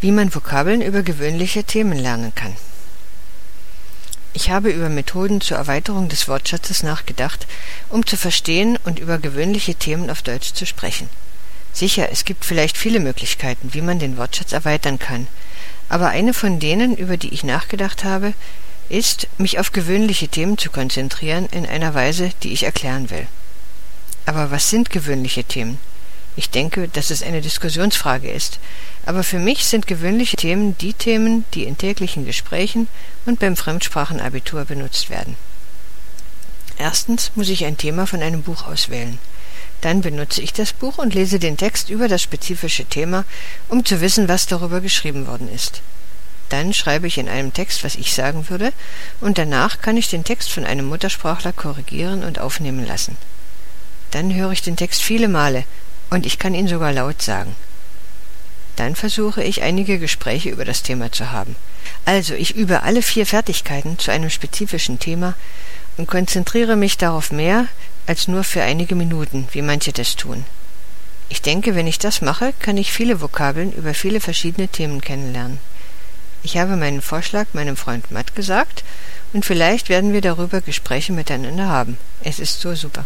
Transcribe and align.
Wie 0.00 0.12
man 0.12 0.34
Vokabeln 0.34 0.80
über 0.80 1.02
gewöhnliche 1.02 1.64
Themen 1.64 1.98
lernen 1.98 2.34
kann. 2.34 2.56
Ich 4.32 4.50
habe 4.50 4.70
über 4.70 4.88
Methoden 4.88 5.40
zur 5.40 5.56
Erweiterung 5.56 6.08
des 6.08 6.28
Wortschatzes 6.28 6.82
nachgedacht, 6.82 7.46
um 7.88 8.06
zu 8.06 8.16
verstehen 8.16 8.78
und 8.84 8.98
über 8.98 9.18
gewöhnliche 9.18 9.74
Themen 9.74 10.08
auf 10.08 10.22
Deutsch 10.22 10.54
zu 10.54 10.66
sprechen. 10.66 11.08
Sicher, 11.72 12.08
es 12.10 12.24
gibt 12.24 12.44
vielleicht 12.44 12.76
viele 12.76 13.00
Möglichkeiten, 13.00 13.74
wie 13.74 13.82
man 13.82 13.98
den 13.98 14.16
Wortschatz 14.16 14.52
erweitern 14.52 14.98
kann, 14.98 15.26
aber 15.88 16.08
eine 16.08 16.32
von 16.32 16.60
denen, 16.60 16.96
über 16.96 17.16
die 17.16 17.34
ich 17.34 17.44
nachgedacht 17.44 18.04
habe, 18.04 18.32
ist, 18.88 19.28
mich 19.38 19.58
auf 19.58 19.72
gewöhnliche 19.72 20.28
Themen 20.28 20.56
zu 20.56 20.70
konzentrieren 20.70 21.46
in 21.50 21.66
einer 21.66 21.94
Weise, 21.94 22.30
die 22.42 22.52
ich 22.52 22.62
erklären 22.62 23.10
will. 23.10 23.26
Aber 24.26 24.50
was 24.50 24.70
sind 24.70 24.90
gewöhnliche 24.90 25.44
Themen? 25.44 25.78
Ich 26.36 26.50
denke, 26.50 26.88
dass 26.88 27.10
es 27.10 27.22
eine 27.22 27.40
Diskussionsfrage 27.40 28.30
ist, 28.30 28.58
aber 29.04 29.24
für 29.24 29.38
mich 29.38 29.64
sind 29.64 29.86
gewöhnliche 29.86 30.36
Themen 30.36 30.76
die 30.78 30.92
Themen, 30.92 31.44
die 31.54 31.64
in 31.64 31.76
täglichen 31.76 32.24
Gesprächen 32.24 32.88
und 33.26 33.40
beim 33.40 33.56
Fremdsprachenabitur 33.56 34.64
benutzt 34.64 35.10
werden. 35.10 35.36
Erstens 36.78 37.32
muss 37.34 37.48
ich 37.48 37.64
ein 37.64 37.76
Thema 37.76 38.06
von 38.06 38.22
einem 38.22 38.42
Buch 38.42 38.66
auswählen. 38.66 39.18
Dann 39.80 40.00
benutze 40.02 40.40
ich 40.40 40.52
das 40.52 40.72
Buch 40.72 40.98
und 40.98 41.14
lese 41.14 41.38
den 41.38 41.56
Text 41.56 41.90
über 41.90 42.08
das 42.08 42.22
spezifische 42.22 42.84
Thema, 42.84 43.24
um 43.68 43.84
zu 43.84 44.00
wissen, 44.00 44.28
was 44.28 44.46
darüber 44.46 44.80
geschrieben 44.80 45.26
worden 45.26 45.52
ist. 45.52 45.82
Dann 46.50 46.74
schreibe 46.74 47.06
ich 47.06 47.18
in 47.18 47.28
einem 47.28 47.52
Text, 47.52 47.84
was 47.84 47.94
ich 47.94 48.12
sagen 48.12 48.48
würde, 48.48 48.72
und 49.20 49.38
danach 49.38 49.80
kann 49.80 49.96
ich 49.96 50.08
den 50.08 50.24
Text 50.24 50.50
von 50.50 50.64
einem 50.64 50.86
Muttersprachler 50.86 51.52
korrigieren 51.52 52.24
und 52.24 52.38
aufnehmen 52.38 52.86
lassen. 52.86 53.16
Dann 54.10 54.34
höre 54.34 54.50
ich 54.52 54.62
den 54.62 54.76
Text 54.76 55.02
viele 55.02 55.28
Male, 55.28 55.64
und 56.10 56.26
ich 56.26 56.38
kann 56.38 56.54
ihn 56.54 56.68
sogar 56.68 56.92
laut 56.92 57.22
sagen. 57.22 57.54
Dann 58.76 58.96
versuche 58.96 59.42
ich 59.42 59.62
einige 59.62 59.98
Gespräche 59.98 60.50
über 60.50 60.64
das 60.64 60.82
Thema 60.82 61.12
zu 61.12 61.30
haben. 61.30 61.56
Also 62.04 62.34
ich 62.34 62.54
übe 62.54 62.82
alle 62.82 63.02
vier 63.02 63.26
Fertigkeiten 63.26 63.98
zu 63.98 64.10
einem 64.10 64.30
spezifischen 64.30 64.98
Thema 64.98 65.34
und 65.96 66.06
konzentriere 66.06 66.76
mich 66.76 66.96
darauf 66.96 67.30
mehr 67.30 67.66
als 68.06 68.26
nur 68.26 68.44
für 68.44 68.62
einige 68.62 68.94
Minuten, 68.94 69.48
wie 69.52 69.62
manche 69.62 69.92
das 69.92 70.16
tun. 70.16 70.44
Ich 71.28 71.42
denke, 71.42 71.74
wenn 71.74 71.86
ich 71.86 71.98
das 71.98 72.22
mache, 72.22 72.52
kann 72.58 72.76
ich 72.76 72.92
viele 72.92 73.20
Vokabeln 73.20 73.72
über 73.72 73.94
viele 73.94 74.20
verschiedene 74.20 74.66
Themen 74.66 75.00
kennenlernen. 75.00 75.58
Ich 76.42 76.56
habe 76.56 76.76
meinen 76.76 77.02
Vorschlag 77.02 77.48
meinem 77.52 77.76
Freund 77.76 78.10
Matt 78.10 78.34
gesagt, 78.34 78.82
und 79.32 79.44
vielleicht 79.44 79.88
werden 79.88 80.12
wir 80.12 80.22
darüber 80.22 80.60
Gespräche 80.60 81.12
miteinander 81.12 81.68
haben. 81.68 81.98
Es 82.24 82.40
ist 82.40 82.60
so 82.60 82.74
super. 82.74 83.04